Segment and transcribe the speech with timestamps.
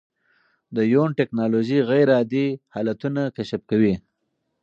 [0.75, 3.95] د یون ټېکنالوژي غیرعادي حالتونه کشف کوي.